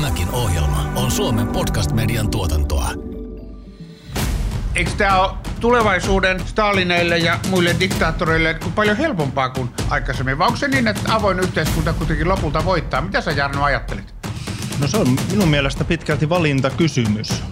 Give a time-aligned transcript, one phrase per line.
[0.00, 2.90] Tämäkin ohjelma on Suomen podcast-median tuotantoa.
[4.74, 5.30] Eikö tämä ole
[5.60, 10.38] tulevaisuuden Stalineille ja muille diktaattoreille paljon helpompaa kuin aikaisemmin?
[10.38, 13.00] Vai onko se niin, että avoin yhteiskunta kuitenkin lopulta voittaa?
[13.00, 14.14] Mitä sä Jarno ajattelit?
[14.78, 17.42] No se on minun mielestä pitkälti valintakysymys.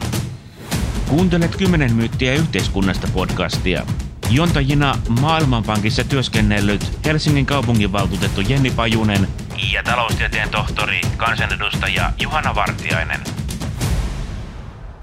[1.09, 3.87] Kuuntelet 10 myyttiä yhteiskunnasta podcastia.
[4.31, 9.28] Jontajina Maailmanpankissa työskennellyt Helsingin kaupunginvaltuutettu Jenni Pajunen
[9.73, 13.21] ja taloustieteen tohtori, kansanedustaja Juhana Vartiainen.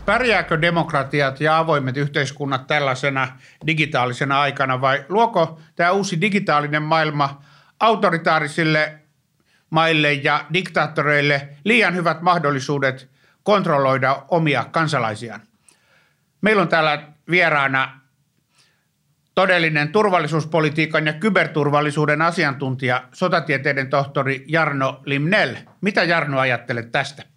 [0.05, 3.27] Pärjääkö demokratiat ja avoimet yhteiskunnat tällaisena
[3.67, 7.41] digitaalisena aikana vai luoko tämä uusi digitaalinen maailma
[7.79, 8.99] autoritaarisille
[9.69, 13.09] maille ja diktaattoreille liian hyvät mahdollisuudet
[13.43, 15.41] kontrolloida omia kansalaisiaan?
[16.41, 17.99] Meillä on täällä vieraana
[19.35, 25.55] todellinen turvallisuuspolitiikan ja kyberturvallisuuden asiantuntija, sotatieteiden tohtori Jarno Limnell.
[25.81, 27.34] Mitä Jarno ajattelet tästä?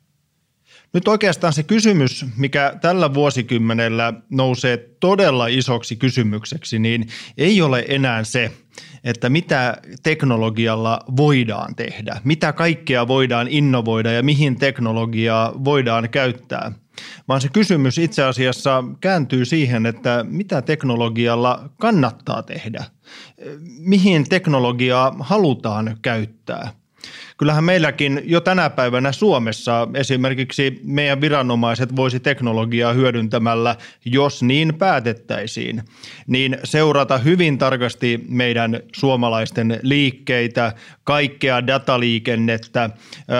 [0.92, 7.08] Nyt oikeastaan se kysymys, mikä tällä vuosikymmenellä nousee todella isoksi kysymykseksi, niin
[7.38, 8.52] ei ole enää se,
[9.04, 16.72] että mitä teknologialla voidaan tehdä, mitä kaikkea voidaan innovoida ja mihin teknologiaa voidaan käyttää–
[17.28, 22.84] vaan se kysymys itse asiassa kääntyy siihen, että mitä teknologialla kannattaa tehdä,
[23.78, 26.70] mihin teknologiaa halutaan käyttää–
[27.38, 35.82] Kyllähän meilläkin jo tänä päivänä Suomessa esimerkiksi meidän viranomaiset voisi teknologiaa hyödyntämällä, jos niin päätettäisiin,
[36.26, 40.72] niin seurata hyvin tarkasti meidän suomalaisten liikkeitä,
[41.04, 42.90] kaikkea dataliikennettä,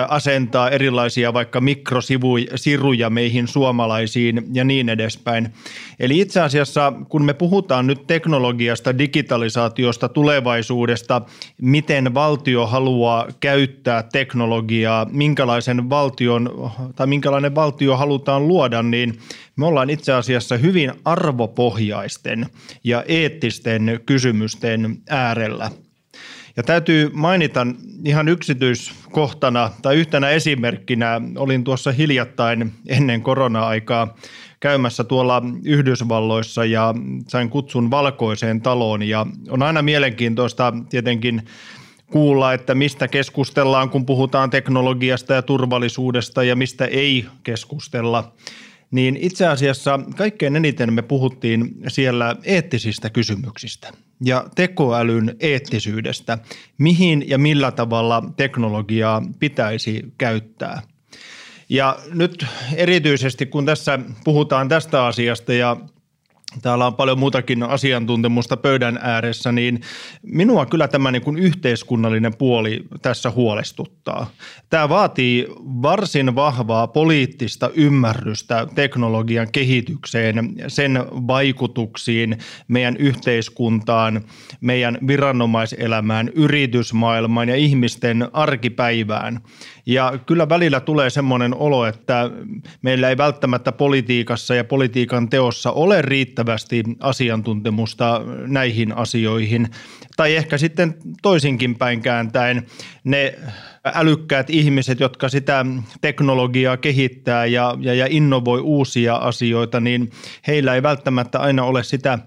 [0.09, 5.53] asentaa erilaisia vaikka mikrosiruja meihin suomalaisiin ja niin edespäin.
[6.01, 11.23] Eli itse asiassa kun me puhutaan nyt teknologiasta, digitalisaatiosta, tulevaisuudesta,
[11.61, 19.19] miten valtio haluaa käyttää teknologiaa, minkälaisen valtion tai minkälainen valtio halutaan luoda, niin
[19.57, 22.47] me ollaan itse asiassa hyvin arvopohjaisten
[22.85, 25.71] ja eettisten kysymysten äärellä–
[26.59, 27.67] ja täytyy mainita
[28.05, 34.17] ihan yksityiskohtana tai yhtenä esimerkkinä, olin tuossa hiljattain ennen korona-aikaa
[34.61, 36.95] käymässä tuolla Yhdysvalloissa ja
[37.29, 39.03] sain kutsun valkoiseen taloon.
[39.03, 41.43] Ja on aina mielenkiintoista tietenkin
[42.11, 48.33] kuulla, että mistä keskustellaan, kun puhutaan teknologiasta ja turvallisuudesta ja mistä ei keskustella
[48.91, 53.93] niin itse asiassa kaikkein eniten me puhuttiin siellä eettisistä kysymyksistä
[54.25, 56.39] ja tekoälyn eettisyydestä,
[56.79, 60.83] mihin ja millä tavalla teknologiaa pitäisi käyttää.
[61.69, 65.77] Ja nyt erityisesti kun tässä puhutaan tästä asiasta ja
[66.63, 69.81] täällä on paljon muutakin asiantuntemusta pöydän ääressä, niin
[70.23, 74.31] minua kyllä tämä niin kuin yhteiskunnallinen puoli tässä huolestuttaa.
[74.71, 75.47] Tämä vaatii
[75.83, 82.39] varsin vahvaa poliittista ymmärrystä teknologian kehitykseen, sen vaikutuksiin
[82.69, 84.25] meidän yhteiskuntaan,
[84.61, 89.41] meidän viranomaiselämään, yritysmaailmaan ja ihmisten arkipäivään.
[89.89, 92.31] Ja kyllä välillä tulee semmoinen olo, että
[92.83, 99.69] meillä ei välttämättä politiikassa ja politiikan teossa ole riittävästi asiantuntemusta näihin asioihin.
[100.17, 102.67] Tai ehkä sitten toisinkin päin kääntäen
[103.05, 103.35] ne
[103.95, 105.67] älykkäät ihmiset, jotka sitä
[106.01, 110.11] teknologiaa kehittää ja, ja, ja innovoi uusia asioita, niin
[110.47, 112.19] heillä ei välttämättä aina ole sitä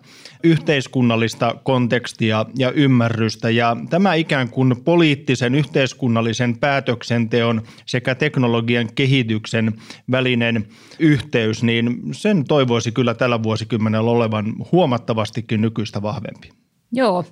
[0.43, 3.49] yhteiskunnallista kontekstia ja ymmärrystä.
[3.49, 9.73] Ja tämä ikään kuin poliittisen yhteiskunnallisen päätöksenteon sekä teknologian kehityksen
[10.11, 10.67] välinen
[10.99, 16.49] yhteys, niin sen toivoisi kyllä tällä vuosikymmenellä olevan huomattavastikin nykyistä vahvempi.
[16.91, 17.25] Joo,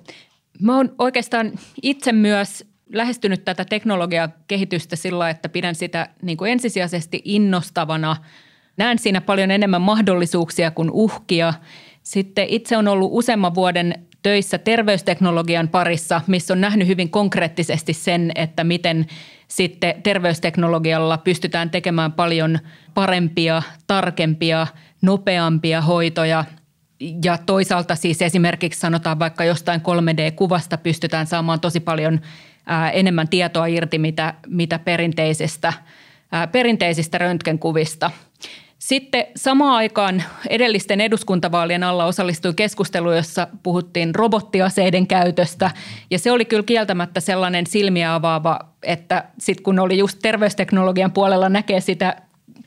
[0.60, 1.52] Mä oon oikeastaan
[1.82, 8.16] itse myös lähestynyt tätä teknologiakehitystä sillä, että pidän sitä niin kuin ensisijaisesti innostavana.
[8.76, 11.54] Näen siinä paljon enemmän mahdollisuuksia kuin uhkia.
[12.02, 18.32] Sitten itse on ollut useamman vuoden töissä terveysteknologian parissa, missä on nähnyt hyvin konkreettisesti sen,
[18.34, 19.06] että miten
[19.48, 22.58] sitten terveysteknologialla pystytään tekemään paljon
[22.94, 24.66] parempia, tarkempia,
[25.02, 26.44] nopeampia hoitoja
[27.24, 32.20] ja toisaalta siis esimerkiksi sanotaan vaikka jostain 3D-kuvasta pystytään saamaan tosi paljon
[32.92, 35.72] enemmän tietoa irti, mitä, mitä perinteisistä,
[36.32, 38.10] ää, perinteisistä röntgenkuvista.
[38.78, 45.70] Sitten samaan aikaan edellisten eduskuntavaalien alla osallistui keskustelu, jossa puhuttiin robottiaseiden käytöstä.
[46.10, 51.48] Ja se oli kyllä kieltämättä sellainen silmiä avaava, että sitten kun oli just terveysteknologian puolella
[51.48, 52.16] näkee sitä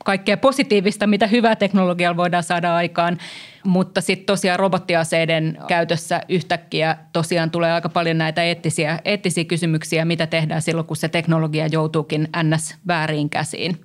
[0.04, 3.18] kaikkea positiivista, mitä hyvää teknologialla voidaan saada aikaan.
[3.64, 10.26] Mutta sitten tosiaan robottiaseiden käytössä yhtäkkiä tosiaan tulee aika paljon näitä eettisiä, eettisiä kysymyksiä, mitä
[10.26, 12.76] tehdään silloin, kun se teknologia joutuukin ns.
[12.86, 13.80] väärin käsiin.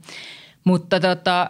[0.63, 1.50] Mutta tota,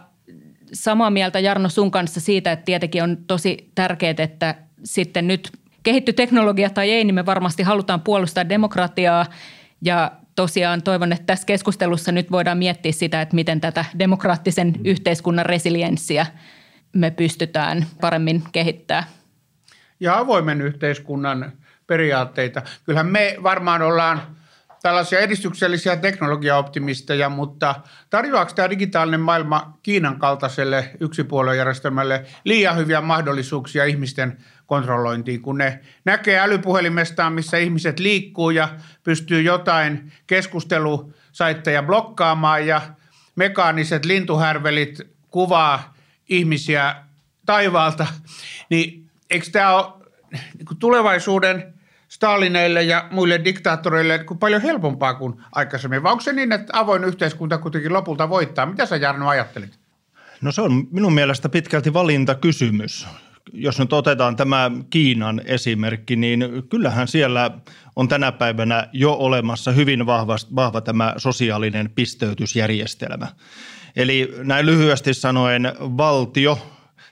[0.73, 5.51] samaa mieltä Jarno sun kanssa siitä, että tietenkin on tosi tärkeää, että sitten nyt
[5.83, 9.25] kehitty teknologia tai ei, niin me varmasti halutaan puolustaa demokratiaa
[9.81, 15.45] ja tosiaan toivon, että tässä keskustelussa nyt voidaan miettiä sitä, että miten tätä demokraattisen yhteiskunnan
[15.45, 16.25] resilienssiä
[16.93, 19.03] me pystytään paremmin kehittämään.
[19.99, 21.51] Ja avoimen yhteiskunnan
[21.87, 22.61] periaatteita.
[22.85, 24.21] Kyllähän me varmaan ollaan
[24.81, 27.75] tällaisia edistyksellisiä teknologiaoptimisteja, mutta
[28.09, 34.37] tarjoaako tämä digitaalinen maailma Kiinan kaltaiselle yksipuoluejärjestelmälle liian hyviä mahdollisuuksia ihmisten
[34.69, 38.69] kontrollointiin, kun ne näkee älypuhelimestaan, missä ihmiset liikkuu ja
[39.03, 42.81] pystyy jotain keskustelusaitteja blokkaamaan ja
[43.35, 45.93] mekaaniset lintuhärvelit kuvaa
[46.29, 46.95] ihmisiä
[47.45, 48.07] taivaalta,
[48.69, 49.85] niin eikö tämä ole
[50.29, 51.73] niin tulevaisuuden
[52.07, 56.03] Stalineille ja muille diktaattoreille paljon helpompaa kuin aikaisemmin?
[56.03, 58.65] Vai onko se niin, että avoin yhteiskunta kuitenkin lopulta voittaa?
[58.65, 59.79] Mitä sä Jarno ajattelit?
[60.41, 63.07] No se on minun mielestä pitkälti valintakysymys
[63.53, 67.51] jos nyt otetaan tämä Kiinan esimerkki, niin kyllähän siellä
[67.95, 73.27] on tänä päivänä jo olemassa hyvin vahva, vahva tämä sosiaalinen pisteytysjärjestelmä.
[73.95, 76.59] Eli näin lyhyesti sanoen valtio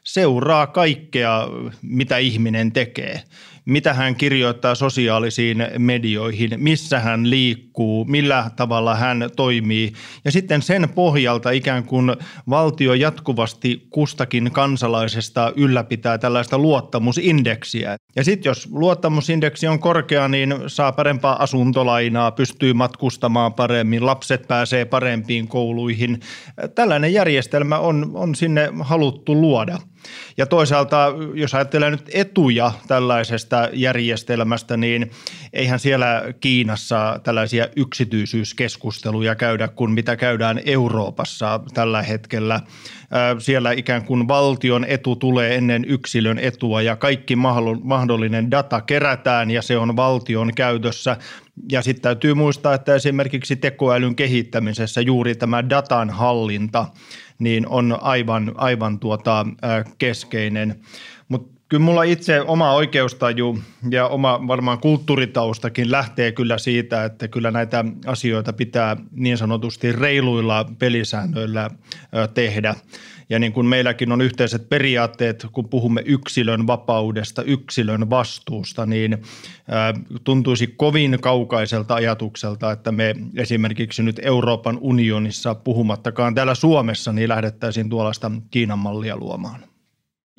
[0.04, 1.48] seuraa kaikkea,
[1.81, 3.24] mitä ihminen tekee
[3.68, 9.94] mitä hän kirjoittaa sosiaalisiin medioihin, missä hän liikkuu, millä tavalla hän toimii.
[10.25, 12.16] Ja sitten sen pohjalta ikään kuin
[12.50, 17.98] valtio jatkuvasti kustakin kansalaisesta ylläpitää tällaista luottamusindeksiä.
[18.16, 24.86] Ja sitten jos luottamusindeksi on korkea, niin saa parempaa asuntolainaa, pystyy matkustamaan paremmin, lapset pääsee
[24.86, 26.19] parempiin kouluihin.
[26.75, 29.78] Tällainen järjestelmä on, on sinne haluttu luoda.
[30.38, 35.12] Ja toisaalta, jos ajattelee nyt etuja tällaisesta järjestelmästä, niin
[35.54, 42.59] eihän siellä Kiinassa tällaisia yksityisyyskeskusteluja käydä kuin mitä käydään Euroopassa tällä hetkellä.
[43.39, 47.36] Siellä ikään kuin valtion etu tulee ennen yksilön etua ja kaikki
[47.83, 51.18] mahdollinen data kerätään ja se on valtion käytössä.
[51.71, 56.86] Ja sitten täytyy muistaa, että esimerkiksi tekoälyn kehittämisessä juuri tämä datan hallinta–
[57.39, 59.45] niin on aivan, aivan tuota,
[59.98, 60.80] keskeinen.
[61.28, 67.51] Mutta kyllä mulla itse oma oikeustaju ja oma varmaan kulttuuritaustakin lähtee kyllä siitä, että kyllä
[67.51, 71.69] näitä asioita pitää niin sanotusti reiluilla pelisäännöillä
[72.34, 72.75] tehdä.
[73.29, 79.18] Ja niin kuin meilläkin on yhteiset periaatteet, kun puhumme yksilön vapaudesta, yksilön vastuusta, niin
[80.24, 87.89] tuntuisi kovin kaukaiselta ajatukselta, että me esimerkiksi nyt Euroopan unionissa, puhumattakaan täällä Suomessa, niin lähdettäisiin
[87.89, 89.59] tuollaista Kiinan mallia luomaan.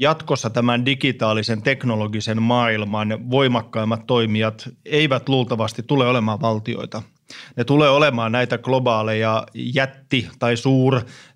[0.00, 7.02] Jatkossa tämän digitaalisen teknologisen maailman voimakkaimmat toimijat eivät luultavasti tule olemaan valtioita–
[7.56, 10.56] ne tulee olemaan näitä globaaleja jätti- tai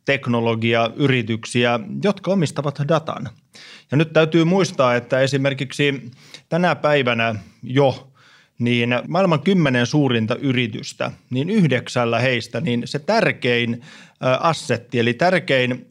[0.03, 3.29] suurteknologiayrityksiä, jotka omistavat datan.
[3.91, 6.11] Ja nyt täytyy muistaa, että esimerkiksi
[6.49, 8.09] tänä päivänä jo
[8.59, 13.83] niin maailman kymmenen suurinta yritystä, niin yhdeksällä heistä niin se tärkein
[14.41, 15.87] assetti, eli tärkein,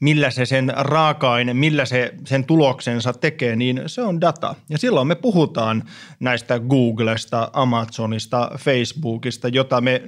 [0.00, 4.54] millä se sen raaka-aine, millä se sen tuloksensa tekee, niin se on data.
[4.68, 5.84] Ja silloin me puhutaan
[6.20, 10.02] näistä Googlesta, Amazonista, Facebookista, jota me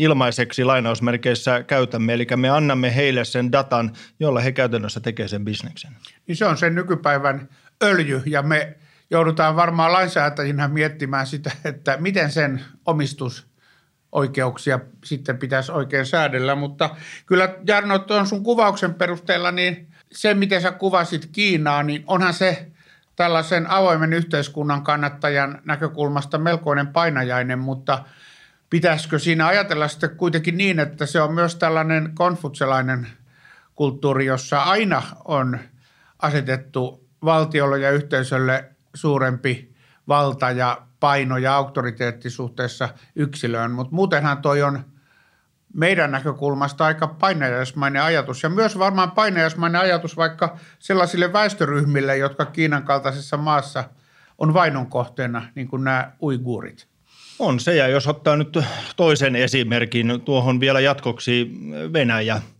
[0.00, 5.96] ilmaiseksi lainausmerkeissä käytämme, eli me annamme heille sen datan, jolla he käytännössä tekevät sen bisneksen.
[6.26, 7.48] Niin se on sen nykypäivän
[7.82, 8.76] öljy ja me
[9.10, 13.46] joudutaan varmaan lainsäätäjinä miettimään sitä, että miten sen omistus
[14.12, 16.90] oikeuksia sitten pitäisi oikein säädellä, mutta
[17.26, 22.66] kyllä Jarno, tuon sun kuvauksen perusteella, niin se miten sä kuvasit Kiinaa, niin onhan se
[23.16, 28.04] tällaisen avoimen yhteiskunnan kannattajan näkökulmasta melkoinen painajainen, mutta
[28.70, 33.06] pitäisikö siinä ajatella sitten kuitenkin niin, että se on myös tällainen konfutselainen
[33.74, 35.58] kulttuuri, jossa aina on
[36.18, 39.74] asetettu valtiolle ja yhteisölle suurempi
[40.08, 44.84] valta ja paino ja auktoriteetti suhteessa yksilöön, mutta muutenhan toi on
[45.74, 52.82] meidän näkökulmasta aika painajaismainen ajatus ja myös varmaan painajaismainen ajatus vaikka sellaisille väestöryhmille, jotka Kiinan
[52.82, 53.84] kaltaisessa maassa
[54.38, 56.89] on vainon kohteena, niin kuin nämä uiguurit.
[57.40, 58.58] On se, ja jos ottaa nyt
[58.96, 61.50] toisen esimerkin, tuohon vielä jatkoksi
[61.92, 62.42] Venäjä–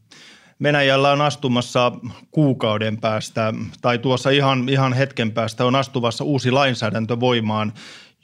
[0.63, 1.93] Venäjällä on astumassa
[2.31, 7.73] kuukauden päästä tai tuossa ihan, ihan hetken päästä on astuvassa uusi lainsäädäntö voimaan,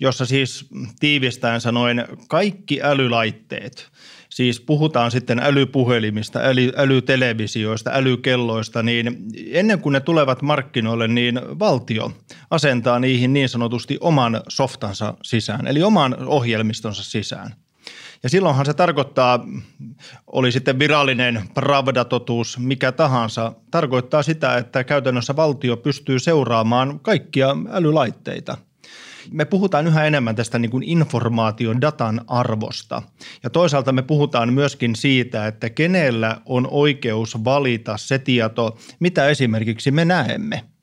[0.00, 0.66] jossa siis
[1.00, 3.88] tiivistäen sanoen kaikki älylaitteet,
[4.28, 9.18] siis puhutaan sitten älypuhelimista, äly, älytelevisioista, älykelloista, niin
[9.50, 12.12] ennen kuin ne tulevat markkinoille, niin valtio
[12.50, 17.54] asentaa niihin niin sanotusti oman softansa sisään, eli oman ohjelmistonsa sisään–
[18.22, 19.46] Ja silloinhan se tarkoittaa,
[20.26, 28.56] oli sitten virallinen pravdatotuus mikä tahansa, tarkoittaa sitä, että käytännössä valtio pystyy seuraamaan kaikkia älylaitteita–
[29.30, 33.02] me puhutaan yhä enemmän tästä niin kuin informaation datan arvosta.
[33.42, 39.90] Ja toisaalta me puhutaan myöskin siitä, että kenellä on oikeus valita se tieto, mitä esimerkiksi
[39.90, 40.62] me näemme–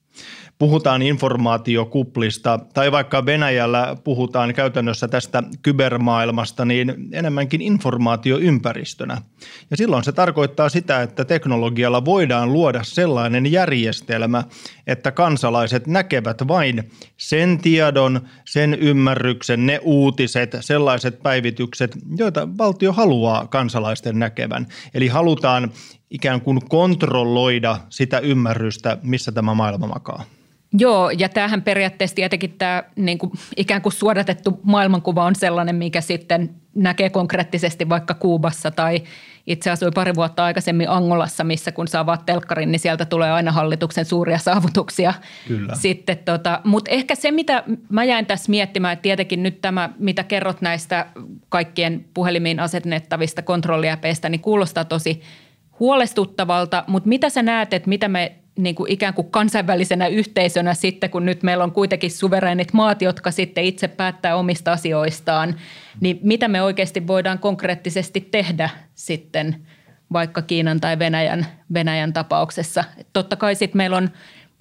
[0.63, 9.21] puhutaan informaatiokuplista tai vaikka Venäjällä puhutaan käytännössä tästä kybermaailmasta, niin enemmänkin informaatioympäristönä.
[9.71, 14.43] Ja silloin se tarkoittaa sitä, että teknologialla voidaan luoda sellainen järjestelmä,
[14.87, 23.47] että kansalaiset näkevät vain sen tiedon, sen ymmärryksen, ne uutiset, sellaiset päivitykset, joita valtio haluaa
[23.47, 24.67] kansalaisten näkevän.
[24.93, 25.71] Eli halutaan
[26.13, 30.23] ikään kuin kontrolloida sitä ymmärrystä, missä tämä maailma makaa.
[30.77, 36.01] Joo, ja tämähän periaatteessa tietenkin tämä niin kuin, ikään kuin suodatettu maailmankuva on sellainen, mikä
[36.01, 39.03] sitten näkee konkreettisesti vaikka Kuubassa tai
[39.47, 43.51] itse asui pari vuotta aikaisemmin Angolassa, missä kun saa vaan telkkarin, niin sieltä tulee aina
[43.51, 45.13] hallituksen suuria saavutuksia.
[45.47, 45.75] Kyllä.
[45.75, 50.23] Sitten tota, mutta ehkä se, mitä mä jäin tässä miettimään, että tietenkin nyt tämä, mitä
[50.23, 51.05] kerrot näistä
[51.49, 55.21] kaikkien puhelimiin asennettavista kontrolliäpeistä, niin kuulostaa tosi
[55.79, 61.09] huolestuttavalta, mutta mitä sä näet, että mitä me niin kuin ikään kuin kansainvälisenä yhteisönä sitten,
[61.09, 65.55] kun nyt meillä on kuitenkin suvereenit maat, jotka sitten itse päättää omista asioistaan,
[65.99, 69.55] niin mitä me oikeasti voidaan konkreettisesti tehdä sitten
[70.13, 72.83] vaikka Kiinan tai Venäjän, Venäjän tapauksessa.
[73.13, 74.09] Totta kai sitten meillä on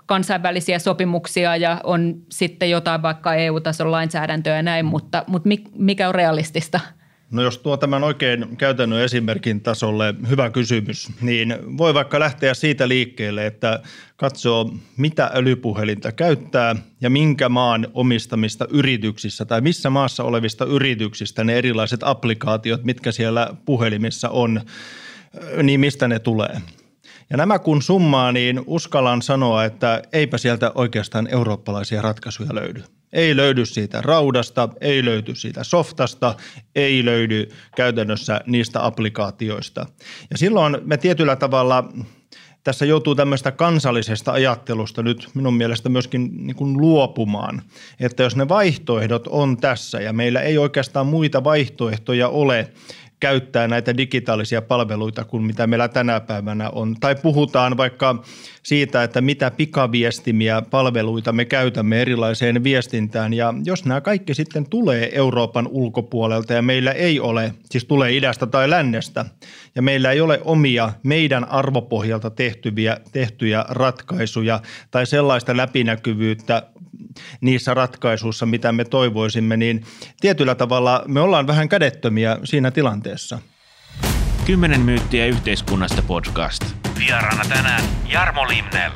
[0.07, 6.15] kansainvälisiä sopimuksia ja on sitten jotain vaikka EU-tason lainsäädäntöä ja näin, mutta, mutta mikä on
[6.15, 6.81] realistista–
[7.33, 12.89] No jos tuo tämän oikein käytännön esimerkin tasolle, hyvä kysymys, niin voi vaikka lähteä siitä
[12.89, 13.83] liikkeelle, että
[14.17, 21.59] katsoo mitä älypuhelinta käyttää ja minkä maan omistamista yrityksissä tai missä maassa olevista yrityksistä ne
[21.59, 24.61] erilaiset applikaatiot, mitkä siellä puhelimissa on,
[25.63, 26.61] niin mistä ne tulee.
[27.31, 32.83] Ja nämä kun summaa, niin uskallan sanoa, että eipä sieltä oikeastaan eurooppalaisia ratkaisuja löydy.
[33.13, 36.35] Ei löydy siitä raudasta, ei löydy siitä softasta,
[36.75, 39.87] ei löydy käytännössä niistä applikaatioista.
[40.31, 41.89] Ja silloin me tietyllä tavalla
[42.65, 47.63] tässä joutuu tämmöistä kansallisesta ajattelusta nyt minun mielestä myöskin niin kuin luopumaan.
[48.01, 52.69] Että jos ne vaihtoehdot on tässä ja meillä ei oikeastaan muita vaihtoehtoja ole–
[53.23, 56.97] käyttää näitä digitaalisia palveluita kuin mitä meillä tänä päivänä on.
[57.01, 58.23] Tai puhutaan vaikka
[58.63, 63.35] siitä, että mitä pikaviestimiä palveluita me käytämme erilaiseen viestintään.
[63.35, 68.47] Ja jos nämä kaikki sitten tulee Euroopan ulkopuolelta ja meillä ei ole, siis tulee idästä
[68.47, 69.25] tai lännestä,
[69.75, 74.61] ja meillä ei ole omia meidän arvopohjalta tehtyviä, tehtyjä ratkaisuja
[74.91, 76.63] tai sellaista läpinäkyvyyttä
[77.41, 79.85] niissä ratkaisuissa, mitä me toivoisimme, niin
[80.21, 83.39] tietyllä tavalla me ollaan vähän kädettömiä siinä tilanteessa.
[84.47, 86.65] Kymmenen myyttiä yhteiskunnasta podcast.
[86.99, 88.93] Vieraana tänään Jarmo Limnell.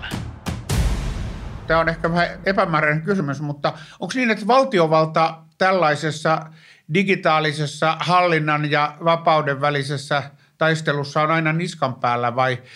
[1.66, 6.46] Tämä on ehkä vähän epämääräinen kysymys, mutta onko niin, että valtiovalta tällaisessa
[6.94, 10.22] digitaalisessa hallinnan ja vapauden välisessä
[10.58, 12.58] taistelussa on aina niskan päällä vai–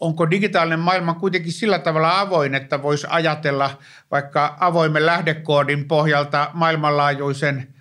[0.00, 3.70] onko digitaalinen maailma kuitenkin sillä tavalla avoin, että voisi ajatella
[4.10, 7.74] vaikka avoimen lähdekoodin pohjalta maailmanlaajuisen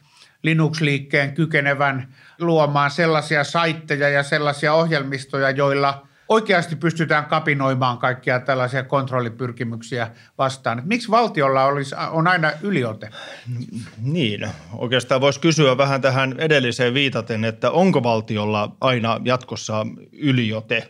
[0.43, 10.11] Linux-liikkeen kykenevän luomaan sellaisia saitteja ja sellaisia ohjelmistoja, joilla oikeasti pystytään kapinoimaan kaikkia tällaisia kontrollipyrkimyksiä
[10.37, 10.81] vastaan.
[10.85, 13.09] miksi valtiolla olisi, on aina yliote?
[14.01, 20.87] Niin, oikeastaan voisi kysyä vähän tähän edelliseen viitaten, että onko valtiolla aina jatkossa yliote?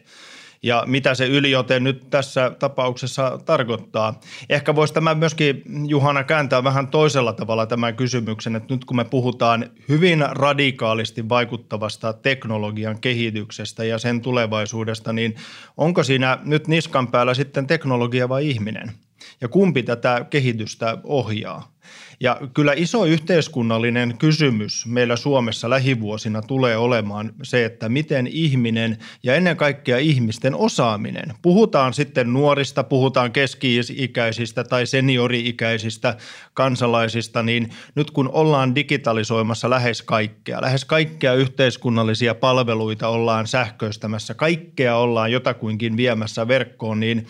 [0.67, 4.19] Ja mitä se yliote nyt tässä tapauksessa tarkoittaa.
[4.49, 9.05] Ehkä voisi tämä myöskin Juhana kääntää vähän toisella tavalla tämän kysymyksen, että nyt kun me
[9.05, 15.35] puhutaan hyvin radikaalisti vaikuttavasta teknologian kehityksestä ja sen tulevaisuudesta, niin
[15.77, 18.91] onko siinä nyt niskan päällä sitten teknologia vai ihminen?
[19.41, 21.71] Ja kumpi tätä kehitystä ohjaa?
[22.19, 29.35] Ja kyllä iso yhteiskunnallinen kysymys meillä Suomessa lähivuosina tulee olemaan se, että miten ihminen ja
[29.35, 36.17] ennen kaikkea ihmisten osaaminen, puhutaan sitten nuorista, puhutaan keski-ikäisistä tai seniori-ikäisistä
[36.53, 44.97] kansalaisista, niin nyt kun ollaan digitalisoimassa lähes kaikkea, lähes kaikkea yhteiskunnallisia palveluita ollaan sähköistämässä, kaikkea
[44.97, 47.27] ollaan jotakuinkin viemässä verkkoon, niin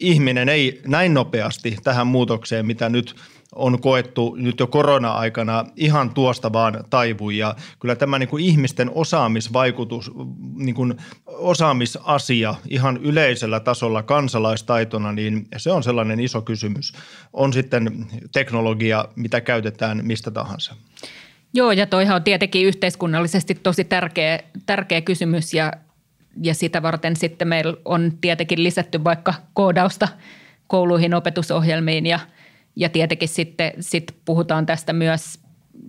[0.00, 3.14] ihminen ei näin nopeasti tähän muutokseen, mitä nyt–
[3.54, 8.90] on koettu nyt jo korona-aikana ihan tuosta vaan taivu ja kyllä tämä niin kuin ihmisten
[8.94, 10.10] osaamisvaikutus,
[10.56, 10.94] niin kuin
[11.26, 16.92] osaamisasia ihan yleisellä tasolla kansalaistaitona, niin se on sellainen iso kysymys.
[17.32, 20.74] On sitten teknologia, mitä käytetään mistä tahansa.
[21.54, 25.72] Joo, ja toihan on tietenkin yhteiskunnallisesti tosi tärkeä, tärkeä kysymys ja,
[26.42, 30.08] ja sitä varten sitten meillä on tietenkin lisätty vaikka koodausta
[30.66, 32.20] kouluihin, opetusohjelmiin ja,
[32.78, 35.40] ja tietenkin sitten sit puhutaan tästä myös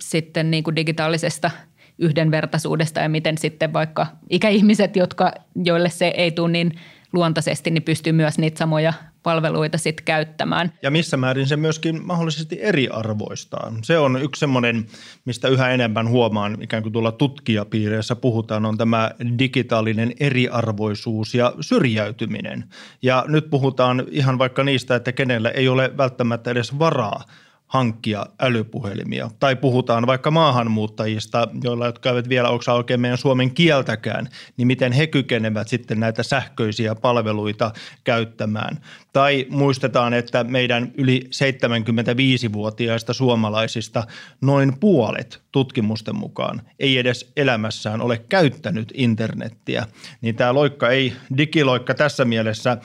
[0.02, 1.52] sitten niin kuin digitaalisesta
[1.98, 5.32] yhdenvertaisuudesta ja miten sitten vaikka ikäihmiset, jotka,
[5.66, 6.72] joille se ei tule niin
[7.14, 8.94] luontaisesti, niin pystyy myös niitä samoja
[9.24, 10.74] palveluita sitten käyttämään.
[10.82, 13.74] Ja missä määrin se myöskin mahdollisesti eriarvoistaa.
[13.84, 14.86] Se on yksi semmoinen,
[15.26, 22.64] mistä yhä enemmän huomaan, ikään kuin tuolla tutkijapiireissä puhutaan, on tämä digitaalinen eriarvoisuus ja syrjäytyminen.
[23.02, 27.24] Ja nyt puhutaan ihan vaikka niistä, että kenellä ei ole välttämättä edes varaa–
[27.70, 29.30] hankkia älypuhelimia.
[29.40, 34.92] Tai puhutaan vaikka maahanmuuttajista, joilla jotka eivät vielä osaa oikein meidän suomen kieltäkään, niin miten
[34.92, 37.72] he kykenevät sitten näitä sähköisiä palveluita
[38.04, 38.78] käyttämään.
[39.14, 44.04] Tai muistetaan, että meidän yli 75-vuotiaista suomalaisista
[44.42, 49.86] noin puolet tutkimusten mukaan ei edes elämässään ole käyttänyt internettiä.
[50.22, 52.78] Niin tämä loikka ei, digiloikka tässä mielessä–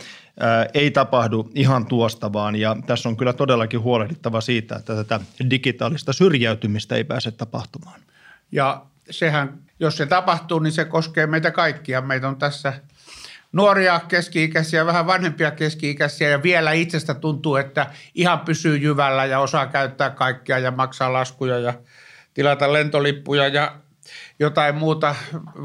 [0.74, 6.12] ei tapahdu ihan tuosta vaan ja tässä on kyllä todellakin huolehdittava siitä, että tätä digitaalista
[6.12, 8.00] syrjäytymistä ei pääse tapahtumaan.
[8.52, 12.00] Ja sehän, jos se tapahtuu, niin se koskee meitä kaikkia.
[12.00, 12.72] Meitä on tässä
[13.52, 19.66] nuoria keski-ikäisiä, vähän vanhempia keski-ikäisiä ja vielä itsestä tuntuu, että ihan pysyy jyvällä ja osaa
[19.66, 21.74] käyttää kaikkia ja maksaa laskuja ja
[22.34, 23.76] tilata lentolippuja ja
[24.38, 25.14] jotain muuta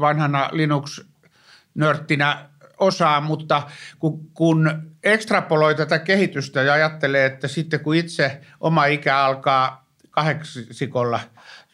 [0.00, 2.49] vanhana Linux-nörttinä
[2.80, 3.62] osaa, mutta
[3.98, 11.20] kun, kun ekstrapoloi tätä kehitystä ja ajattelee, että sitten kun itse oma ikä alkaa kahdeksikolla,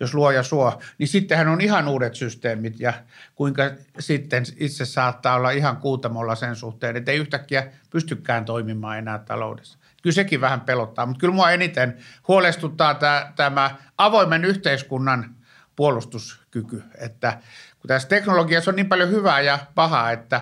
[0.01, 2.93] jos luoja suo, niin sittenhän on ihan uudet systeemit ja
[3.35, 3.63] kuinka
[3.99, 9.79] sitten itse saattaa olla ihan kuutamolla sen suhteen, että ei yhtäkkiä pystykään toimimaan enää taloudessa.
[10.03, 11.97] Kyllä sekin vähän pelottaa, mutta kyllä mua eniten
[12.29, 15.35] huolestuttaa tämä, tämä avoimen yhteiskunnan
[15.77, 17.39] puolustuskyky, että
[17.79, 20.41] kun tässä teknologiassa on niin paljon hyvää ja pahaa, että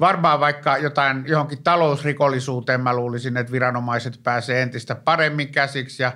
[0.00, 6.12] varmaan vaikka jotain johonkin talousrikollisuuteen mä luulisin, että viranomaiset pääsee entistä paremmin käsiksi ja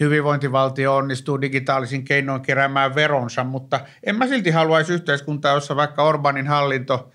[0.00, 6.46] hyvinvointivaltio onnistuu digitaalisin keinoin keräämään veronsa, mutta en mä silti haluaisi yhteiskuntaa, jossa vaikka Orbanin
[6.46, 7.12] hallinto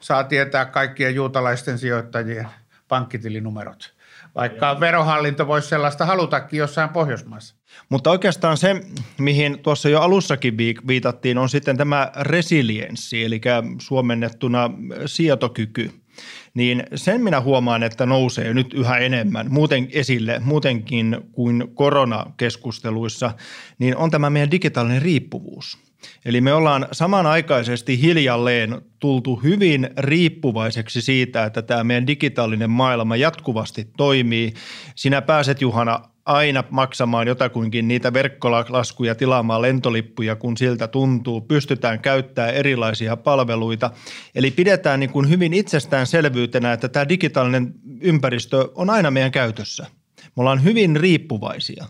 [0.00, 2.48] saa tietää kaikkien juutalaisten sijoittajien
[2.88, 3.99] pankkitilinumerot
[4.34, 7.56] vaikka verohallinto voisi sellaista halutakin jossain Pohjoismaissa.
[7.88, 8.80] Mutta oikeastaan se,
[9.18, 13.40] mihin tuossa jo alussakin viitattiin, on sitten tämä resilienssi, eli
[13.80, 14.70] suomennettuna
[15.06, 15.90] sietokyky.
[16.54, 23.32] Niin sen minä huomaan, että nousee nyt yhä enemmän muuten esille, muutenkin kuin koronakeskusteluissa,
[23.78, 25.78] niin on tämä meidän digitaalinen riippuvuus–
[26.24, 33.88] Eli me ollaan samanaikaisesti hiljalleen tultu hyvin riippuvaiseksi siitä, että tämä meidän digitaalinen maailma jatkuvasti
[33.96, 34.54] toimii.
[34.94, 41.40] Sinä pääset Juhana aina maksamaan jotakuinkin niitä verkkolaskuja, tilaamaan lentolippuja, kun siltä tuntuu.
[41.40, 43.90] Pystytään käyttämään erilaisia palveluita.
[44.34, 49.86] Eli pidetään niin kuin hyvin itsestäänselvyytenä, että tämä digitaalinen ympäristö on aina meidän käytössä–
[50.36, 51.86] me ollaan hyvin riippuvaisia.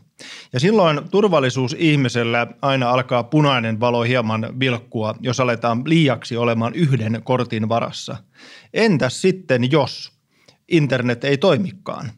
[0.52, 7.20] Ja silloin turvallisuus ihmisellä aina alkaa punainen valo hieman vilkkua, jos aletaan liiaksi olemaan yhden
[7.24, 8.16] kortin varassa.
[8.74, 10.12] Entäs sitten, jos
[10.68, 12.12] internet ei toimikaan?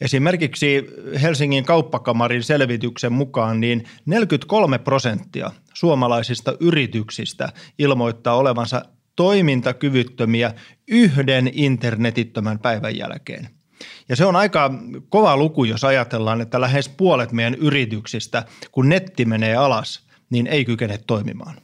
[0.00, 0.86] Esimerkiksi
[1.22, 8.82] Helsingin kauppakamarin selvityksen mukaan niin 43 prosenttia suomalaisista yrityksistä ilmoittaa olevansa
[9.16, 10.54] toimintakyvyttömiä
[10.88, 13.48] yhden internetittömän päivän jälkeen–
[14.08, 14.70] ja se on aika
[15.08, 20.64] kova luku, jos ajatellaan, että lähes puolet meidän yrityksistä, kun netti menee alas, niin ei
[20.64, 21.56] kykene toimimaan.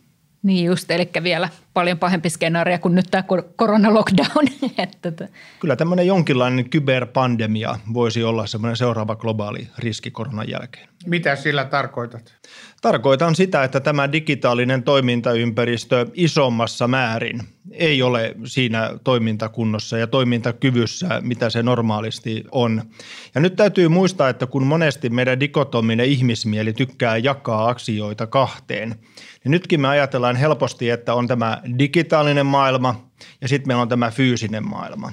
[0.42, 3.24] Niin just, eli vielä paljon pahempi skenaario kuin nyt tämä
[3.56, 4.48] koronalockdown.
[5.60, 10.88] Kyllä tämmöinen jonkinlainen kyberpandemia voisi olla semmoinen seuraava globaali riski koronan jälkeen.
[11.06, 12.34] Mitä sillä tarkoitat?
[12.82, 21.50] Tarkoitan sitä, että tämä digitaalinen toimintaympäristö isommassa määrin ei ole siinä toimintakunnossa ja toimintakyvyssä, mitä
[21.50, 22.82] se normaalisti on.
[23.34, 28.88] Ja nyt täytyy muistaa, että kun monesti meidän dikotominen ihmismieli tykkää jakaa asioita kahteen,
[29.44, 33.10] niin nytkin me ajatellaan helposti, että on tämä digitaalinen maailma
[33.40, 35.12] ja sitten meillä on tämä fyysinen maailma.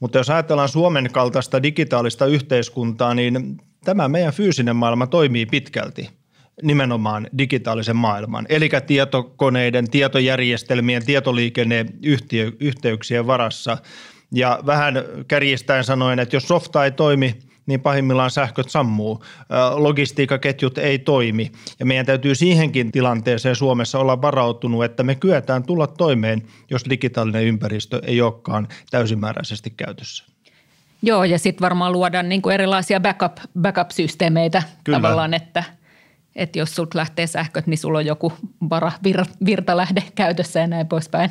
[0.00, 6.08] Mutta jos ajatellaan Suomen kaltaista digitaalista yhteiskuntaa, niin tämä meidän fyysinen maailma toimii pitkälti–
[6.62, 13.78] nimenomaan digitaalisen maailman, eli tietokoneiden, tietojärjestelmien, tietoliikenneyhteyksien varassa.
[14.34, 14.94] Ja vähän
[15.28, 17.34] kärjistäen sanoen, että jos softa ei toimi,
[17.66, 19.24] niin pahimmillaan sähköt sammuu,
[19.74, 21.52] logistiikkaketjut ei toimi.
[21.80, 27.44] Ja meidän täytyy siihenkin tilanteeseen Suomessa olla varautunut, että me kyetään tulla toimeen, jos digitaalinen
[27.44, 30.24] ympäristö ei olekaan täysimääräisesti käytössä.
[31.02, 34.98] Joo, ja sitten varmaan luodaan niin kuin erilaisia backup, backup-systeemeitä Kyllä.
[34.98, 35.64] tavallaan, että–
[36.36, 38.32] että jos sulta lähtee sähköt, niin sulla on joku
[38.70, 41.30] vara, vir, virtalähde käytössä ja näin poispäin.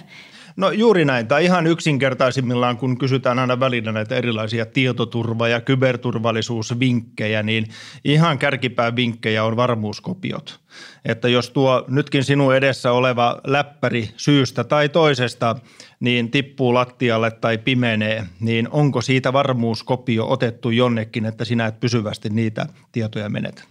[0.60, 7.44] No juuri näin, tai ihan yksinkertaisimmillaan, kun kysytään aina välillä näitä erilaisia tietoturva- ja kyberturvallisuusvinkkejä,
[7.44, 7.68] niin
[8.06, 10.60] ihan kärkipää vinkkejä on varmuuskopiot.
[11.06, 15.56] Että jos tuo nytkin sinun edessä oleva läppäri syystä tai toisesta
[16.00, 22.30] niin tippuu lattialle tai pimenee, niin onko siitä varmuuskopio otettu jonnekin, että sinä et pysyvästi
[22.30, 23.64] niitä tietoja menetä?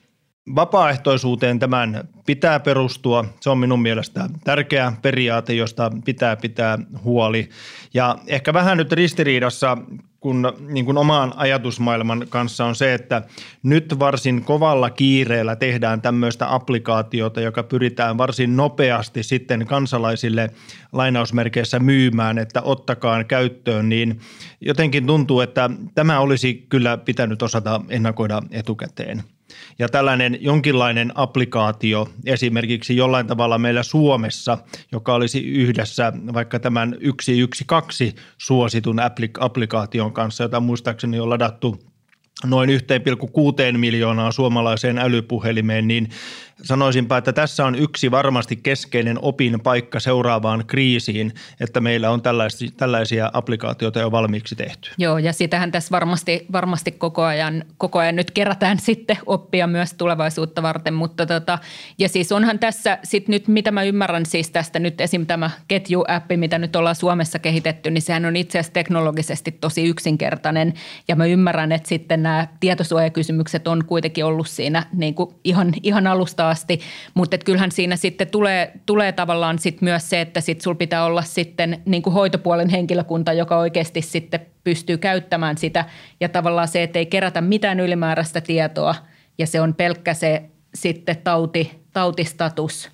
[0.54, 3.24] Vapaaehtoisuuteen tämän pitää perustua.
[3.40, 7.48] Se on minun mielestä tärkeä periaate, josta pitää pitää huoli.
[7.94, 9.76] Ja ehkä vähän nyt ristiriidassa
[10.20, 13.22] kun, niin kuin omaan ajatusmaailman kanssa on se, että
[13.62, 20.50] nyt varsin kovalla kiireellä tehdään tämmöistä applikaatiota, joka pyritään varsin nopeasti sitten kansalaisille
[20.92, 24.20] lainausmerkeissä myymään, että ottakaan käyttöön, niin
[24.60, 29.22] jotenkin tuntuu, että tämä olisi kyllä pitänyt osata ennakoida etukäteen–
[29.78, 34.58] ja tällainen jonkinlainen applikaatio esimerkiksi jollain tavalla meillä Suomessa,
[34.92, 39.00] joka olisi yhdessä vaikka tämän 112 suositun
[39.40, 41.80] applikaation kanssa, jota muistaakseni on ladattu
[42.44, 46.08] noin 1,6 miljoonaa suomalaiseen älypuhelimeen, niin
[46.62, 52.70] sanoisinpa, että tässä on yksi varmasti keskeinen opin paikka seuraavaan kriisiin, että meillä on tällaisia,
[52.76, 54.90] tällaisia applikaatioita jo valmiiksi tehty.
[54.98, 59.94] Joo, ja sitähän tässä varmasti, varmasti koko, ajan, koko ajan nyt kerätään sitten oppia myös
[59.94, 61.58] tulevaisuutta varten, mutta tota,
[61.98, 65.26] ja siis onhan tässä sitten nyt, mitä mä ymmärrän siis tästä nyt esim.
[65.26, 70.74] tämä ketjuäppi, mitä nyt ollaan Suomessa kehitetty, niin sehän on itse asiassa teknologisesti tosi yksinkertainen,
[71.08, 76.06] ja mä ymmärrän, että sitten nämä tietosuojakysymykset on kuitenkin ollut siinä niin kuin ihan, ihan
[76.06, 76.80] alusta asti,
[77.14, 81.22] mutta kyllähän siinä sitten tulee, tulee tavallaan sit myös se, että sit sul pitää olla
[81.22, 85.84] sitten niin kuin hoitopuolen henkilökunta, joka oikeasti sitten pystyy käyttämään sitä
[86.20, 88.94] ja tavallaan se, että ei kerätä mitään ylimääräistä tietoa
[89.38, 90.42] ja se on pelkkä se
[90.74, 92.90] sitten tauti, tautistatus,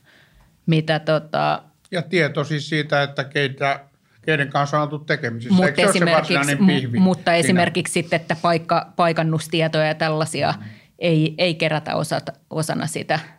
[0.67, 1.63] mitä tota...
[1.91, 3.81] Ja tieto siis siitä, että keitä
[4.25, 5.55] keiden kanssa on oltu tekemisissä.
[5.55, 7.37] Mutta esimerkiksi, pihvi mutta siinä?
[7.37, 10.65] esimerkiksi sitten, että paikka, paikannustietoja ja tällaisia mm.
[10.99, 13.21] ei, ei kerätä osata, osana sitä–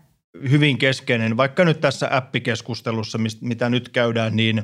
[0.50, 4.64] hyvin keskeinen, vaikka nyt tässä appikeskustelussa, mitä nyt käydään, niin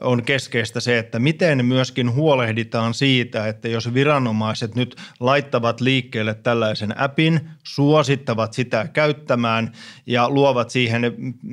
[0.00, 7.00] on keskeistä se, että miten myöskin huolehditaan siitä, että jos viranomaiset nyt laittavat liikkeelle tällaisen
[7.00, 9.72] appin, suosittavat sitä käyttämään
[10.06, 11.02] ja luovat siihen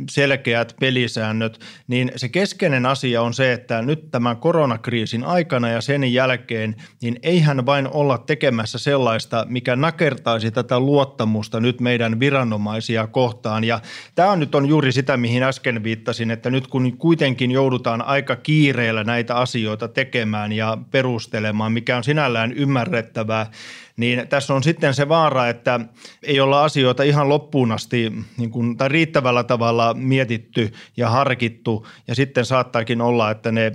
[0.09, 6.13] selkeät pelisäännöt, niin se keskeinen asia on se, että nyt tämän koronakriisin aikana ja sen
[6.13, 13.58] jälkeen, niin eihän vain olla tekemässä sellaista, mikä nakertaisi tätä luottamusta nyt meidän viranomaisia kohtaan,
[13.59, 13.63] suuntaan.
[13.63, 13.81] Ja
[14.15, 18.35] tämä on nyt on juuri sitä, mihin äsken viittasin, että nyt kun kuitenkin joudutaan aika
[18.35, 23.51] kiireellä näitä asioita tekemään ja perustelemaan, mikä on sinällään ymmärrettävää,
[23.99, 25.79] niin tässä on sitten se vaara, että
[26.23, 31.87] ei olla asioita ihan loppuun asti niin kuin, tai riittävällä tavalla mietitty ja harkittu.
[32.07, 33.71] Ja sitten saattaakin olla, että ne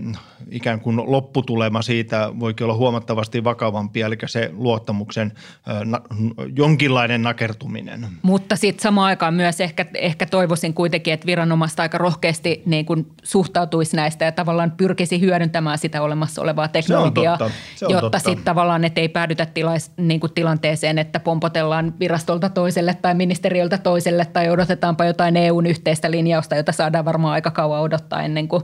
[0.50, 5.32] ikään kuin lopputulema siitä voikin olla huomattavasti vakavampi, eli se luottamuksen
[5.84, 6.00] na,
[6.56, 8.06] jonkinlainen nakertuminen.
[8.22, 13.06] Mutta sitten samaan aikaan myös ehkä, ehkä toivoisin kuitenkin, että viranomaista aika rohkeasti niin kuin
[13.22, 17.38] suhtautuisi näistä ja tavallaan pyrkisi hyödyntämään sitä olemassa olevaa teknologiaa,
[17.88, 22.94] jotta sitten tavallaan, että ei päädytä tilais, niin niin kuin tilanteeseen, että pompotellaan virastolta toiselle
[23.02, 28.22] tai ministeriöltä toiselle tai odotetaanpa jotain EUn yhteistä linjausta, jota saadaan varmaan aika kauan odottaa
[28.22, 28.62] ennen kuin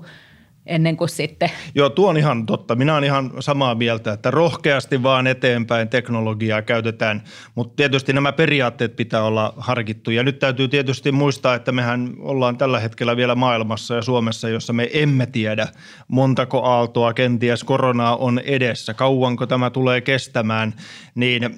[0.67, 1.51] ennen kuin sitten.
[1.75, 2.75] Joo, tuo on ihan totta.
[2.75, 7.23] Minä olen ihan samaa mieltä, että rohkeasti vaan eteenpäin teknologiaa käytetään,
[7.55, 10.11] mutta tietysti nämä periaatteet pitää olla harkittu.
[10.11, 14.73] Ja nyt täytyy tietysti muistaa, että mehän ollaan tällä hetkellä vielä maailmassa ja Suomessa, jossa
[14.73, 15.69] me emme tiedä,
[16.09, 20.75] montako aaltoa kenties koronaa on edessä, kauanko tämä tulee kestämään,
[21.15, 21.51] niin äh,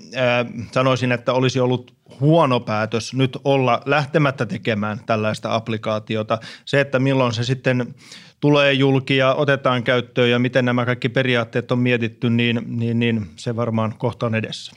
[0.73, 6.38] sanoisin, että olisi ollut huono päätös nyt olla lähtemättä tekemään tällaista applikaatiota.
[6.65, 7.95] Se, että milloin se sitten
[8.43, 13.27] tulee julki ja otetaan käyttöön ja miten nämä kaikki periaatteet on mietitty, niin, niin, niin
[13.37, 14.73] se varmaan kohta on edessä.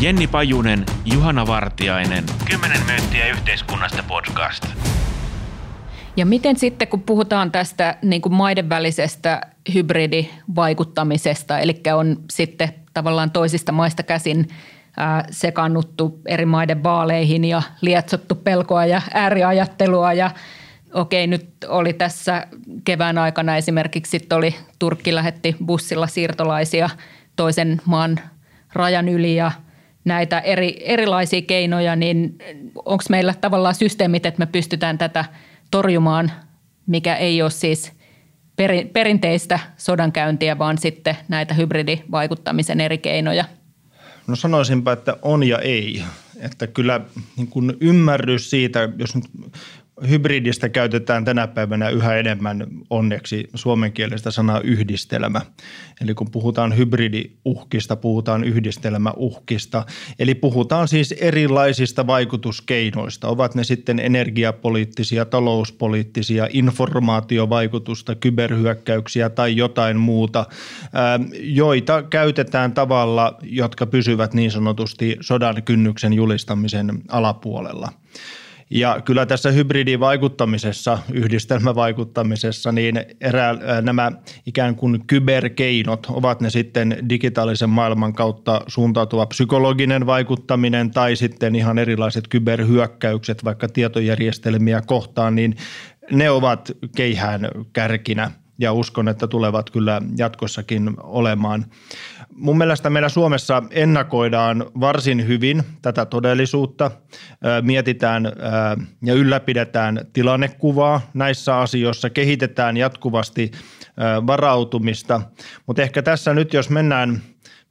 [0.00, 4.66] Jenni Pajunen, Juhana Vartiainen, 10 myyttiä yhteiskunnasta podcast.
[6.16, 9.40] Ja miten sitten, kun puhutaan tästä niin kuin maiden välisestä
[9.74, 14.48] hybridivaikuttamisesta, eli on sitten tavallaan toisista maista käsin
[15.30, 20.30] sekannuttu eri maiden vaaleihin ja lietsottu pelkoa ja ääriajattelua ja
[20.96, 22.46] okei, nyt oli tässä
[22.84, 26.90] kevään aikana esimerkiksi sitten oli Turkki lähetti bussilla siirtolaisia
[27.36, 28.20] toisen maan
[28.72, 29.52] rajan yli ja
[30.04, 32.38] näitä eri, erilaisia keinoja, niin
[32.74, 35.24] onko meillä tavallaan systeemit, että me pystytään tätä
[35.70, 36.32] torjumaan,
[36.86, 37.92] mikä ei ole siis
[38.92, 43.44] perinteistä sodankäyntiä, vaan sitten näitä hybridivaikuttamisen eri keinoja–
[44.26, 46.02] No sanoisinpa, että on ja ei.
[46.40, 47.00] Että kyllä
[47.36, 49.24] niin kuin ymmärrys siitä, jos nyt
[50.08, 55.40] hybridistä käytetään tänä päivänä yhä enemmän onneksi suomenkielistä sanaa yhdistelmä.
[56.00, 59.86] Eli kun puhutaan hybridiuhkista, puhutaan yhdistelmäuhkista.
[60.18, 63.28] Eli puhutaan siis erilaisista vaikutuskeinoista.
[63.28, 70.46] Ovat ne sitten energiapoliittisia, talouspoliittisia, informaatiovaikutusta, kyberhyökkäyksiä tai jotain muuta,
[71.40, 77.92] joita käytetään tavalla, jotka pysyvät niin sanotusti sodan kynnyksen julistamisen alapuolella.
[78.70, 84.12] Ja kyllä tässä hybridivaikuttamisessa, yhdistelmävaikuttamisessa, niin erää, nämä
[84.46, 91.78] ikään kuin kyberkeinot, ovat ne sitten digitaalisen maailman kautta suuntautuva psykologinen vaikuttaminen tai sitten ihan
[91.78, 95.56] erilaiset kyberhyökkäykset vaikka tietojärjestelmiä kohtaan, niin
[96.10, 101.64] ne ovat keihään kärkinä ja uskon, että tulevat kyllä jatkossakin olemaan.
[102.38, 106.90] Mun mielestä meillä Suomessa ennakoidaan varsin hyvin tätä todellisuutta,
[107.62, 108.32] mietitään
[109.04, 111.00] ja ylläpidetään tilannekuvaa.
[111.14, 113.50] Näissä asioissa, kehitetään jatkuvasti
[114.26, 115.20] varautumista,
[115.66, 117.20] mutta ehkä tässä nyt jos mennään,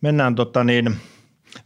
[0.02, 0.96] mennään tota niin,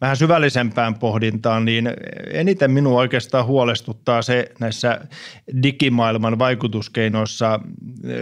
[0.02, 1.90] vähän syvällisempään pohdintaan, niin
[2.32, 5.02] eniten minua oikeastaan huolestuttaa se näissä
[5.64, 7.60] digimaailman vaikutuskeinoissa,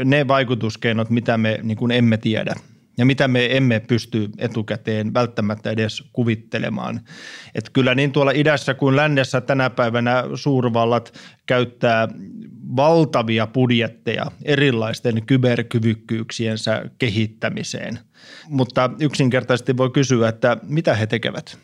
[0.05, 2.55] ne vaikutuskeinot, mitä me niin emme tiedä–
[2.97, 7.01] ja mitä me emme pysty etukäteen välttämättä edes kuvittelemaan.
[7.55, 11.13] Että kyllä niin tuolla idässä kuin lännessä tänä päivänä suurvallat
[11.45, 12.07] käyttää
[12.75, 17.99] valtavia budjetteja erilaisten kyberkyvykkyyksiensä kehittämiseen.
[18.49, 21.57] Mutta yksinkertaisesti voi kysyä, että mitä he tekevät?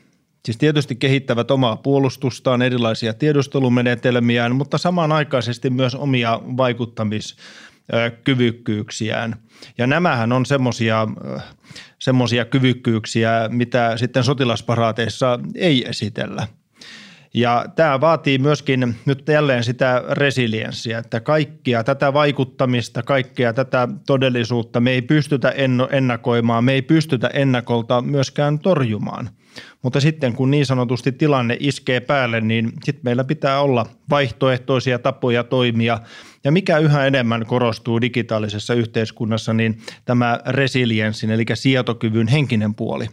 [0.46, 7.36] Siis tietysti kehittävät omaa puolustustaan, erilaisia tiedustelumenetelmiään, mutta samanaikaisesti myös omia vaikuttamis-
[8.24, 9.36] kyvykkyyksiään.
[9.78, 11.08] Ja nämähän on semmoisia
[12.00, 16.48] semmoisia kyvykkyyksiä, mitä sitten sotilasparaateissa ei esitellä.
[17.34, 24.80] Ja tämä vaatii myöskin nyt jälleen sitä resilienssiä, että kaikkia tätä vaikuttamista, kaikkea tätä todellisuutta
[24.80, 25.54] me ei pystytä
[25.92, 29.30] ennakoimaan, me ei pystytä ennakolta myöskään torjumaan–
[29.82, 35.44] mutta sitten kun niin sanotusti tilanne iskee päälle, niin sitten meillä pitää olla vaihtoehtoisia tapoja
[35.44, 36.00] toimia.
[36.44, 43.08] Ja mikä yhä enemmän korostuu digitaalisessa yhteiskunnassa, niin tämä resilienssin eli sietokyvyn henkinen puoli.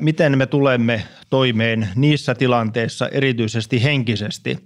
[0.00, 4.58] Miten me tulemme toimeen niissä tilanteissa erityisesti henkisesti,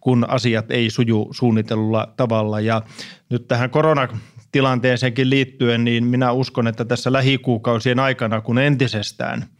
[0.00, 2.60] kun asiat ei suju suunnitellulla tavalla.
[2.60, 2.82] Ja
[3.30, 9.44] nyt tähän koronatilanteeseenkin liittyen, niin minä uskon, että tässä lähikuukausien aikana, kun entisestään–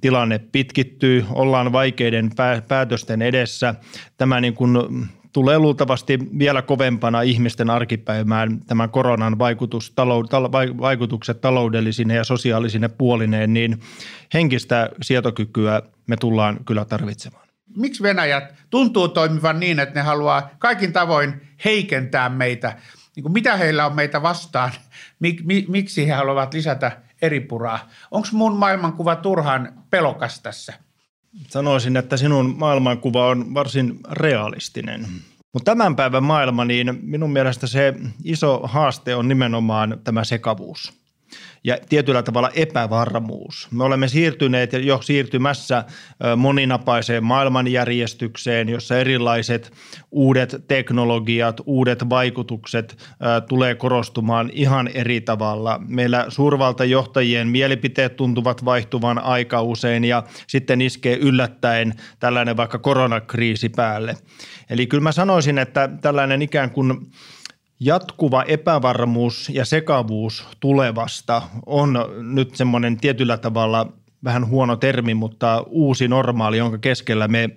[0.00, 2.30] tilanne pitkittyy, ollaan vaikeiden
[2.68, 3.74] päätösten edessä.
[4.16, 4.78] Tämä niin kuin
[5.32, 12.88] tulee luultavasti vielä kovempana ihmisten arkipäivään tämän koronan vaikutus, talou, tal, vaikutukset taloudellisine ja sosiaalisine
[12.88, 13.80] puolineen, niin
[14.34, 17.48] henkistä sietokykyä me tullaan kyllä tarvitsemaan.
[17.76, 22.76] Miksi Venäjät tuntuu toimivan niin, että ne haluaa kaikin tavoin heikentää meitä?
[23.16, 24.70] Niin mitä heillä on meitä vastaan?
[25.20, 27.88] Mik, mi, miksi he haluavat lisätä eripuraa.
[28.10, 30.72] Onko mun maailmankuva turhan pelokas tässä?
[31.48, 35.06] Sanoisin, että sinun maailmankuva on varsin realistinen.
[35.52, 40.92] Mutta tämän päivän maailma, niin minun mielestä se iso haaste on nimenomaan tämä sekavuus–
[41.64, 43.68] ja tietyllä tavalla epävarmuus.
[43.70, 45.84] Me olemme siirtyneet ja jo siirtymässä
[46.36, 49.72] moninapaiseen maailmanjärjestykseen, jossa erilaiset
[50.10, 52.96] uudet teknologiat, uudet vaikutukset
[53.48, 55.80] tulee korostumaan ihan eri tavalla.
[55.88, 64.16] Meillä suurvaltajohtajien mielipiteet tuntuvat vaihtuvan aika usein ja sitten iskee yllättäen tällainen vaikka koronakriisi päälle.
[64.70, 67.06] Eli kyllä mä sanoisin, että tällainen ikään kuin
[67.80, 71.98] jatkuva epävarmuus ja sekavuus tulevasta on
[72.32, 73.92] nyt semmoinen tietyllä tavalla
[74.24, 77.50] vähän huono termi, mutta uusi normaali, jonka keskellä me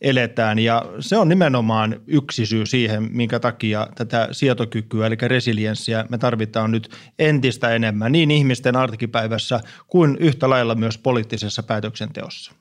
[0.00, 0.58] eletään.
[0.58, 6.70] Ja se on nimenomaan yksi syy siihen, minkä takia tätä sietokykyä, eli resilienssiä, me tarvitaan
[6.70, 12.52] nyt entistä enemmän niin ihmisten arkipäivässä kuin yhtä lailla myös poliittisessa päätöksenteossa.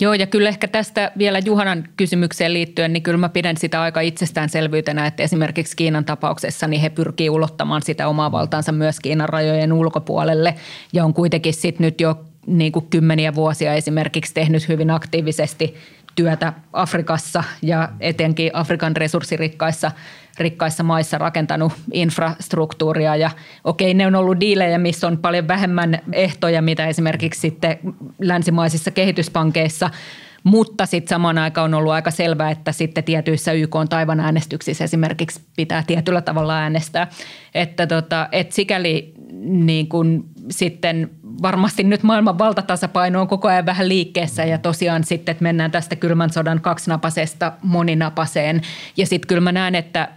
[0.00, 4.00] Joo, ja kyllä ehkä tästä vielä Juhanan kysymykseen liittyen, niin kyllä mä pidän sitä aika
[4.00, 9.72] itsestäänselvyytenä, että esimerkiksi Kiinan tapauksessa niin he pyrkii ulottamaan sitä omaa valtaansa myös Kiinan rajojen
[9.72, 10.54] ulkopuolelle.
[10.92, 15.74] Ja on kuitenkin sitten nyt jo niin kuin kymmeniä vuosia esimerkiksi tehnyt hyvin aktiivisesti
[16.14, 19.90] työtä Afrikassa ja etenkin Afrikan resurssirikkaissa
[20.38, 23.30] rikkaissa maissa rakentanut infrastruktuuria ja
[23.64, 27.78] okei, ne on ollut diilejä, missä on paljon vähemmän ehtoja, mitä esimerkiksi sitten
[28.20, 29.90] länsimaisissa kehityspankeissa–
[30.46, 34.84] mutta sitten samaan aikaan on ollut aika selvää, että sitten tietyissä YK on taivan äänestyksissä
[34.84, 37.06] esimerkiksi pitää tietyllä tavalla äänestää.
[37.54, 41.10] Että tota, et sikäli niin kun sitten
[41.42, 45.96] varmasti nyt maailman valtatasapaino on koko ajan vähän liikkeessä ja tosiaan sitten, että mennään tästä
[45.96, 48.62] kylmän sodan kaksinapasesta moninapaseen.
[48.96, 50.08] Ja sitten kyllä mä näen, että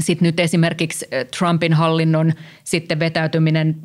[0.00, 1.06] sitten nyt esimerkiksi
[1.38, 2.32] Trumpin hallinnon
[2.64, 3.76] sitten vetäytyminen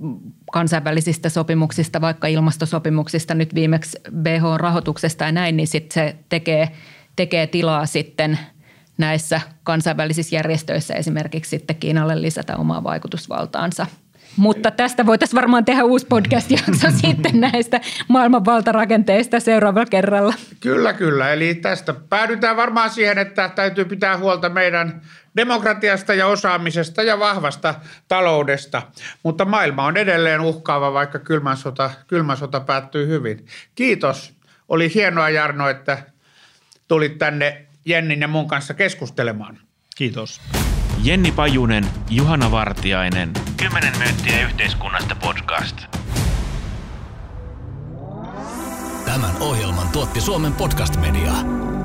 [0.51, 6.69] kansainvälisistä sopimuksista, vaikka ilmastosopimuksista, nyt viimeksi WHO-rahoituksesta ja näin, niin sitten se tekee,
[7.15, 8.39] tekee tilaa sitten
[8.97, 13.87] näissä kansainvälisissä järjestöissä esimerkiksi sitten Kiinalle lisätä omaa vaikutusvaltaansa–
[14.37, 20.33] mutta tästä voitaisiin varmaan tehdä uusi podcast-jakso sitten näistä maailman valtarakenteista seuraavalla kerralla.
[20.59, 21.33] Kyllä, kyllä.
[21.33, 25.01] Eli tästä päädytään varmaan siihen, että täytyy pitää huolta meidän
[25.35, 27.75] demokratiasta ja osaamisesta ja vahvasta
[28.07, 28.81] taloudesta.
[29.23, 33.45] Mutta maailma on edelleen uhkaava, vaikka kylmä sota, kylmä sota päättyy hyvin.
[33.75, 34.35] Kiitos.
[34.69, 35.97] Oli hienoa Jarno, että
[36.87, 39.59] tulit tänne Jennin ja mun kanssa keskustelemaan.
[39.95, 40.41] Kiitos.
[41.03, 43.31] Jenni Pajunen, Juhana Vartiainen.
[43.57, 45.77] Kymmenen myyttiä yhteiskunnasta podcast.
[49.05, 51.33] Tämän ohjelman tuotti Suomen Podcast Media.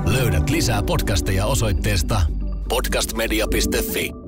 [0.05, 2.21] Löydät lisää podcasteja osoitteesta
[2.69, 4.20] podcastmedia.fi.